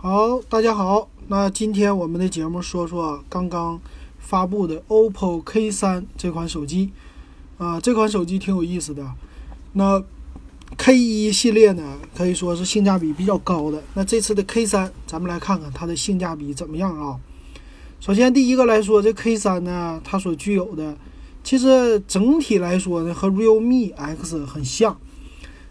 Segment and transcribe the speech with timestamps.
[0.00, 1.08] 好，大家好。
[1.26, 3.80] 那今天我们的节目说说刚刚
[4.20, 6.92] 发布的 OPPO K3 这款手机
[7.58, 9.04] 啊，这款手机挺有意思的。
[9.72, 10.00] 那
[10.76, 13.82] K1 系列呢，可以说是性价比比较高的。
[13.94, 17.18] 那这次的 K3，咱们来看看它的性价比怎么样啊？
[17.98, 20.96] 首先第一个来说，这 K3 呢，它所具有的，
[21.42, 24.96] 其实整体来说呢，和 Realme X 很像。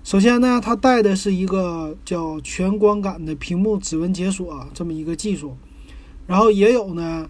[0.07, 5.57] 首先呢，它带的是一个叫全光感的屏幕指纹解锁这么一个技术，
[6.25, 7.29] 然后也有呢，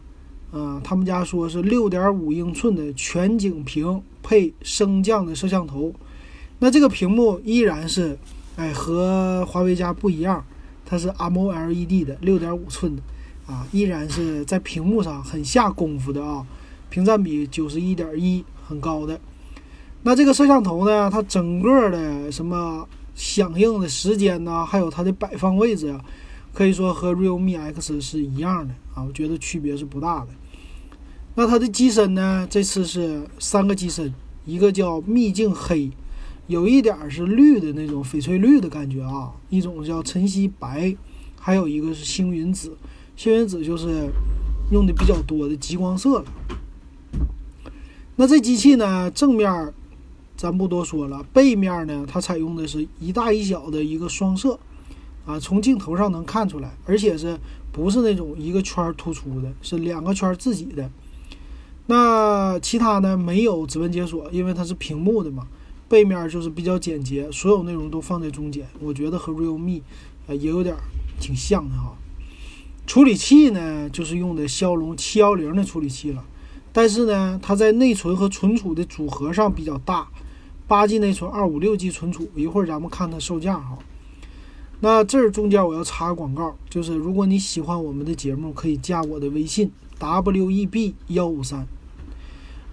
[0.52, 5.92] 嗯，他们家说是六点五英寸的全景屏配升降的摄像头。
[6.60, 8.16] 那这个屏幕依然是，
[8.58, 10.46] 哎，和华为家不一样，
[10.86, 13.02] 它是 AMOLED 的六点五寸的，
[13.48, 16.46] 啊，依然是在屏幕上很下功夫的啊，
[16.92, 19.20] 屏占比九十一点一，很高的。
[20.08, 21.10] 那这个摄像头呢？
[21.12, 24.66] 它整个的什么响应的时间呢？
[24.66, 26.00] 还有它的摆放位置啊，
[26.54, 29.04] 可以说和 Realme X 是一样的啊。
[29.04, 30.28] 我觉得区别是不大的。
[31.36, 32.48] 那它的机身呢？
[32.50, 34.14] 这次是三个机身，
[34.46, 35.92] 一个叫秘境黑，
[36.48, 39.34] 有一点是绿的那种翡翠绿的感觉啊。
[39.50, 40.96] 一种叫晨曦白，
[41.38, 42.78] 还有一个是星云紫。
[43.18, 44.10] 星云紫就是
[44.72, 46.26] 用的比较多的极光色了。
[48.16, 49.12] 那这机器呢？
[49.12, 49.74] 正面。
[50.38, 54.60] 咱不多说了，背面呢，它采用的是一大一小的一个双摄，
[55.26, 57.40] 啊，从镜头上能看出来，而且是
[57.72, 60.92] 不是那种一个圈突出的，是两个圈自己的。
[61.88, 65.48] 那其他呢没有指纹解锁，因为它是屏幕的嘛，
[65.90, 68.68] 背面就是比较简洁，所有内容都放在中间。
[68.80, 69.82] 我觉得和 Realme
[70.28, 70.76] 啊也有点
[71.20, 71.96] 挺像的哈。
[72.86, 76.24] 处理器呢，就是用的骁龙七幺零的处理器了，
[76.72, 80.08] 但是呢，它在内存和存储的组合上比较大。
[80.68, 82.30] 八 G 内存，二五六 G 存储。
[82.36, 83.78] 一会儿咱们看它售价哈。
[84.80, 91.66] 那这儿中间我要插个广告，就是如果你喜欢我们的节目，可以加我的微信 WEB 幺五三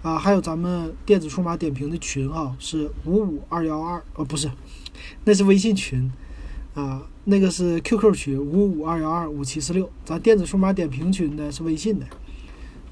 [0.03, 4.51] 啊，还有咱们电子数码点评的群哈，是五五二幺二哦，不是，
[5.23, 6.11] 那是微信群
[6.75, 9.89] 啊，那个是 QQ 群五五二幺二五七四六。
[10.03, 12.05] 咱电子数码点评群呢是微信的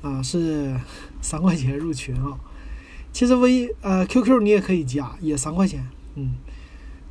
[0.01, 0.75] 啊，是
[1.21, 2.39] 三块钱入群啊。
[3.13, 6.33] 其实微呃 QQ 你也可以加，也三块钱，嗯，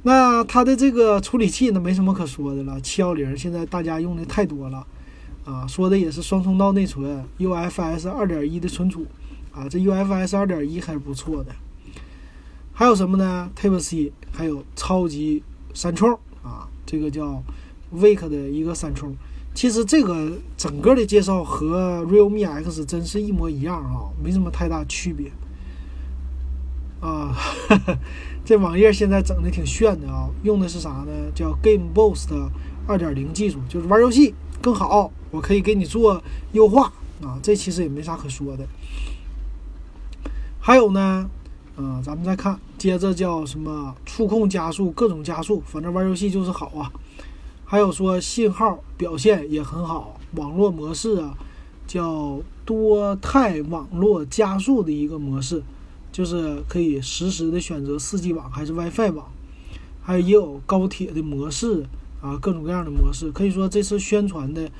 [0.03, 4.85] 那它的这个处理器呢没什么可说的了，七幺零现在大家用的太多了，
[5.45, 9.07] 啊，说的也是双通道内存，UFS 二点一的存储，
[9.53, 11.55] 啊，这 UFS 二点一还是不错的。
[12.73, 15.43] 还有什么呢？Type C，还有超级
[15.73, 17.41] 三冲啊，这个叫
[17.95, 19.15] Wake 的一个三冲。
[19.55, 25.31] 其实这个整个的介绍和 Realme X 真是一模一样啊，没什么太大区别。
[27.03, 27.37] 啊，
[28.47, 30.31] 这网页现在整的挺炫的啊！
[30.45, 31.13] 用的是啥呢？
[31.35, 32.29] 叫 Game Boost
[32.87, 37.37] 二点零技术，就是玩游戏更好，我可以给你做优化啊！
[37.43, 38.65] 这其实也没啥可说的。
[40.61, 41.29] 还有呢，
[41.77, 46.93] 嗯，咱们再看，接着叫什么触控加速，各种加速，反正玩游戏就是好啊！
[47.65, 51.35] 还有说信号表现也很好，网络模式啊，
[51.85, 55.65] 叫多态网络加速的一个模式。
[56.12, 59.33] 就是可以实时的选择四 G 网还是 WiFi 网，
[60.03, 61.87] 还有也有高铁的模式
[62.21, 63.33] 啊，各种各样的模式。
[63.33, 64.71] 可以说这次宣传的，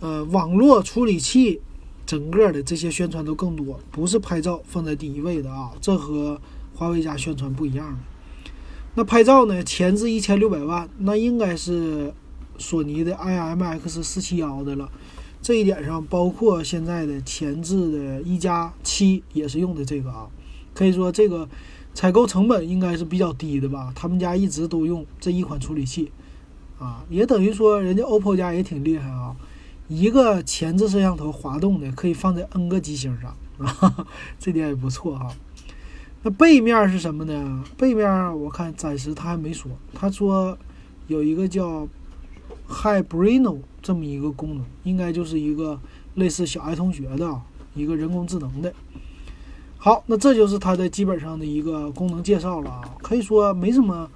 [0.00, 1.60] 呃，网络处理器
[2.06, 6.40] 整个的这些宣传都更多，不是拍照放在第一位的啊，这和
[6.74, 7.98] 华为家宣传不一样的。
[8.94, 12.12] 那拍照呢，前置一千六百万，那应该是
[12.58, 14.90] 索尼的 IMX 四七幺的了。
[15.42, 20.28] 这一点上，包括现在的前置的一加七也是用的这个啊。
[20.74, 21.48] 可以说这个
[21.94, 23.92] 采购成本应该是比较低的吧？
[23.94, 26.10] 他们家一直都用这一款处理器，
[26.78, 29.36] 啊，也等于说人家 OPPO 家也挺厉害啊，
[29.88, 34.06] 一个前置摄像头滑动的可以放在 N 个机型上啊，
[34.40, 35.28] 这点也不错哈。
[36.22, 37.64] 那背面是什么呢？
[37.76, 40.56] 背面我看暂时他还没说，他说
[41.08, 41.86] 有一个叫
[42.68, 45.78] Hybrino 这么一个功能，应该就是一个
[46.14, 47.40] 类似小爱同学的
[47.74, 48.72] 一个人工智能的。
[49.84, 54.08] 好，那这就是它的基本上的一个功能介绍了啊，可以说没什么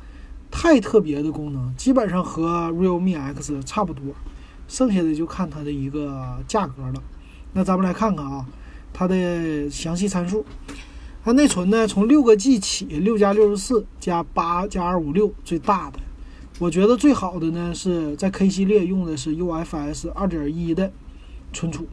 [0.48, 4.04] 太特别的功能，基本上和 Realme X 差不多，
[4.68, 7.02] 剩下的就看它的一个价格了。
[7.52, 8.46] 那咱们来看看啊，
[8.92, 10.44] 它的详细参数。
[11.24, 15.98] 它内存呢，从六个 G 起，六加六十四加八加二五六最大的。
[16.60, 20.92] 我觉得最好的呢是在 K 系列用的是 UFS 二点一的
[21.52, 21.88] 存储。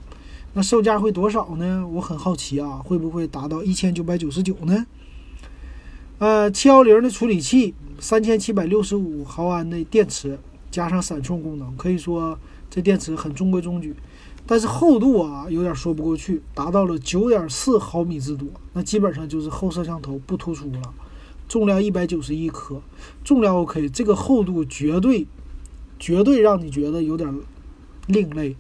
[0.55, 1.88] 那售价会多少呢？
[1.88, 4.85] 我很好奇啊，会不会达到一千九百九十九呢？
[6.19, 10.38] 呃，七幺零的处理器，三千七百六十五毫安的电池，
[10.69, 12.38] 加上闪充功能，可以说
[12.69, 13.95] 这电池很中规中矩。
[14.45, 20.94] 但是厚度啊，有点说不过去，达到了九点四毫米之多，那基本上就是后摄像头不突出了。
[21.47, 22.81] 重量一百九十一克，
[23.23, 25.25] 重量 OK，这个厚度绝对
[25.97, 27.33] 绝对让你觉得有点
[28.07, 28.55] 另类！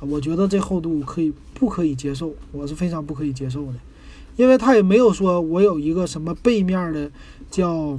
[0.00, 2.32] 我觉得这厚度可以不可以接受？
[2.52, 3.74] 我是非常不可以接受的，
[4.36, 7.10] 因为它也没有说我有一个什么背面的
[7.50, 7.98] 叫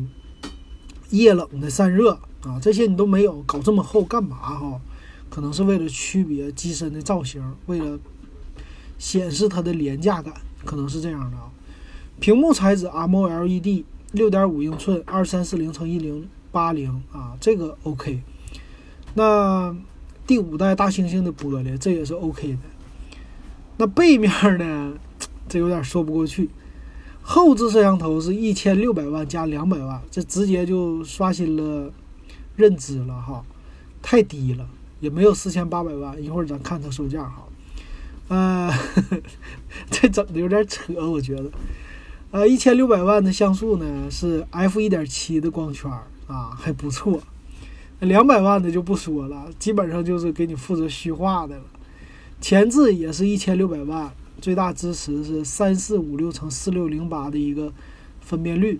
[1.09, 4.81] 液冷的散热啊，这些你都没有，搞这么厚干嘛哈？
[5.29, 7.99] 可能是为了区别机身的造型，为了
[8.97, 10.33] 显示它的廉价感，
[10.65, 11.51] 可能是这样的啊。
[12.19, 18.21] 屏幕材质 AMOLED，六点五英寸，二三四零乘一零八零啊，这个 OK。
[19.13, 19.75] 那
[20.29, 22.59] 第五代大猩猩的玻璃，这也是 OK 的。
[23.77, 24.93] 那背面呢，
[25.49, 26.47] 这有点说不过去。
[27.23, 31.91] 后置摄像头是一千六百万加两百万，这直接就刷新了
[32.55, 33.43] 认知了哈，
[34.03, 34.67] 太低了。
[34.99, 37.47] 也没有四千八百万，一会儿咱看它售价哈。
[38.27, 38.71] 呃，
[39.89, 41.49] 这整的有点扯，我觉得。
[42.29, 45.89] 呃，一千六百万的像素呢是 f 一点七的光圈
[46.27, 47.19] 啊，还不错。
[47.99, 51.63] 两百万的就不说了，基本上就是给你负责虚化的了。
[52.39, 54.09] 前置也是一千六百万，
[54.39, 57.73] 最大支持是三四五六乘四六零八的一个
[58.21, 58.79] 分辨率。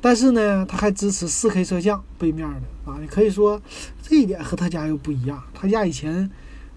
[0.00, 3.60] 但是呢，它还支持 4K 摄像，背面的啊，你可以说
[4.00, 5.40] 这一点和他家又不一样。
[5.52, 6.28] 他家以前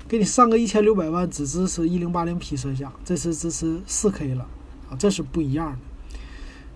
[0.08, 4.46] 给你上个一千六百万只支持 1080P 摄像，这次支持 4K 了
[4.90, 5.80] 啊，这是不一样的。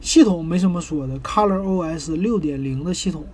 [0.01, 3.27] 系统没什么说的，ColorOS 6.0的系统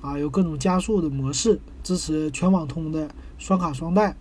[0.00, 4.16] 啊，有各种加速的模式，支持全网通的双卡双待。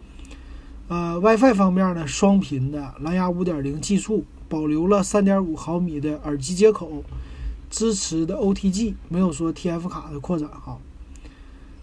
[0.87, 7.03] 呃，WiFi 方面呢，双频的蓝牙5.0技术，保留了3.5毫米的耳机接口。
[7.69, 10.77] 支持的 OTG 没有说 TF 卡的扩展哈，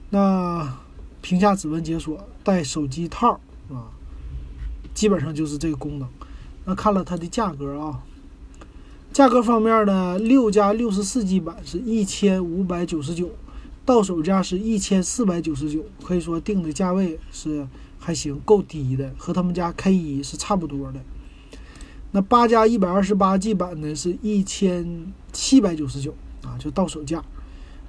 [0.08, 0.78] 那
[1.20, 3.38] 屏下指纹解锁带手机套
[3.68, 3.92] 啊，
[4.94, 6.08] 基本上就是这个功能。
[6.64, 8.02] 那看了它的价格啊，
[9.12, 13.28] 价格方面呢，六加六十四 G 版是一千五百九十九，
[13.84, 17.66] 到手价是一千四百九十九，可以说定的价位是
[17.98, 21.00] 还行，够低的，和他们家 K 一是差不多的。
[22.12, 27.22] 那八加一百二十八 G 版呢，是一千七百九十九啊，就到手价。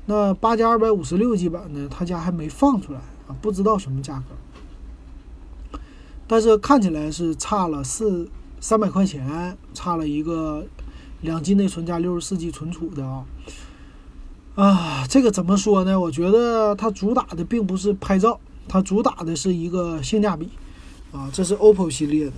[0.07, 5.80] 那八加二百五十六 G 版呢，他家还没放出来啊，不知道什么价格。
[6.27, 8.27] 但是看起来是差了四
[8.59, 10.65] 三百块钱，差了一个
[11.21, 13.25] 两 G 内存加六十四 G 存储的啊。
[14.56, 16.00] 啊，这个怎么说呢？
[16.00, 20.48] 我觉得它主打的并不是拍照，它主打的是一个性价比
[21.12, 21.30] 啊。
[21.34, 22.31] 这是 OPPO 系列的。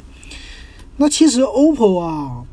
[0.97, 2.43] 那其实 OPPO 啊，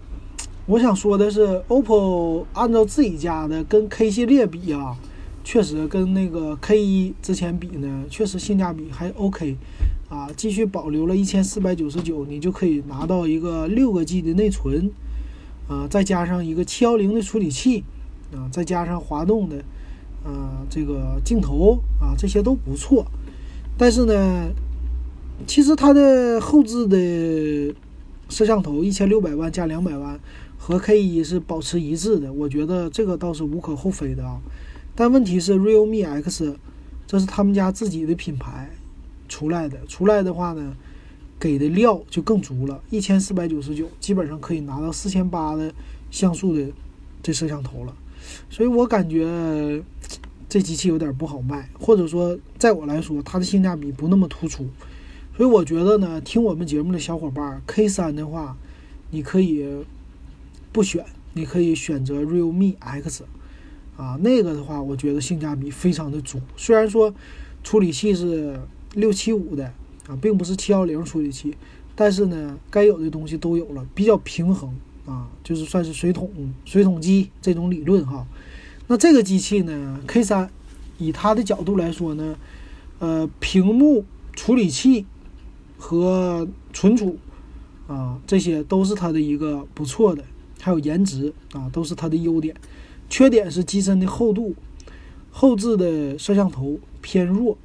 [0.67, 4.95] 我想说的是，OPPO 按照自己家的跟 K 系列比啊，
[5.43, 9.57] 确实跟那个 K 一之前比呢，确实性价比还 OK，
[10.11, 14.91] 啊，继续保留了一千四百九十九，你就可以拿到一个六个 G 的内存，
[15.67, 17.83] 啊，再加上一个七幺零的处理器，
[18.33, 19.57] 啊，再加上滑动的，
[20.25, 23.05] 啊，这个镜头啊，这些都不错。
[23.77, 24.51] 但是呢，
[25.47, 27.75] 其实它的后置的。
[28.31, 30.19] 摄像头一千六百万加两百万，
[30.57, 34.41] 和 K 一是保持一致的，我觉得这个倒是无可厚非的啊。
[34.97, 36.57] 但问题是 Realme X，
[37.07, 38.71] 这是他们家自己的品牌
[39.29, 40.75] 出来的，出来的话呢，
[41.39, 45.71] 给的料就更足了，一千四百九十九，基本上可以拿到四千八的
[46.11, 46.67] 像素的
[47.23, 47.95] 这摄像头了。
[48.51, 49.83] 所以我感觉
[50.49, 54.67] 这机器有点不好卖，或者说在我来说，它的性价比不那么突出。
[55.37, 58.57] 所以我觉得呢，听我们节目的小伙伴，K 三的话，
[59.11, 59.67] 你可以
[60.71, 63.25] 不选，你可以选择 Realme X，
[63.97, 66.41] 啊，那个的话，我觉得性价比非常的足。
[66.57, 67.13] 虽然说
[67.65, 68.61] 处理器是
[68.95, 69.65] 六七五的
[70.07, 71.57] 啊，并不是七幺零处理器，
[71.97, 74.73] 但是呢，该有的东西都有了，比较平衡
[75.07, 76.31] 啊，就是算是水桶
[76.65, 78.27] 水桶机这种理论哈。
[78.87, 80.51] 那这个机器呢，K 三，
[80.99, 82.37] 以它的角度来说呢，
[82.99, 85.07] 呃，屏幕处理器。
[85.77, 87.19] 和存储
[87.89, 90.25] 啊，这些都是它的一个不错的，
[90.59, 92.57] 还有颜值啊，都是它的优点。
[93.11, 94.55] 缺点是机身的厚度，
[95.31, 97.59] 后置的摄像头偏弱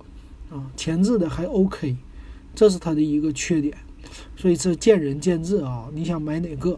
[0.50, 1.96] 啊，前置的还 OK，
[2.54, 3.78] 这是它的一个缺点。
[4.36, 6.78] 所以这见仁见智啊，你想买哪个？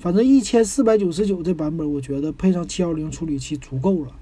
[0.00, 4.12] 反正一千四百九十九这版本，我觉得配上七幺零处理器足够了，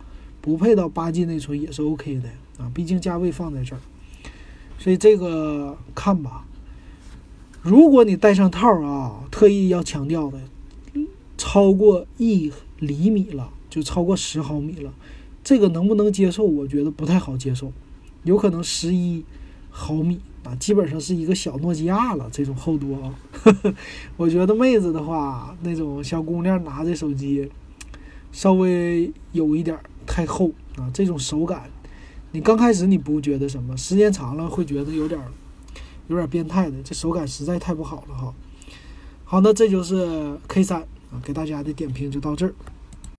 [0.40, 3.80] 不配到八 G 内存也是 OK 的啊，毕竟价位放在这儿。
[4.76, 6.44] 所以这个看吧。
[7.62, 10.40] 如果你戴上套啊，特意要强调的，
[11.36, 14.92] 超过一厘米了，就超过十毫米了，
[15.44, 16.42] 这个能不能接受？
[16.42, 17.72] 我觉得不太好接受，
[18.24, 19.24] 有可能十一
[19.70, 23.14] 毫米啊，基本上是一个小诺基亚了，这种厚度啊。
[24.16, 27.50] 我觉得妹子的话，那种小姑娘拿着手机，
[28.32, 31.70] 稍微有一点太厚啊，这种手感，
[32.32, 35.20] 你刚开始你不觉得什么，时间长了会觉得有点
[36.06, 38.34] 有点变态的，这手感实在太不好了哈。
[39.24, 40.80] 好，那这就是 K 三
[41.10, 42.54] 啊，给大家的点评就到这儿。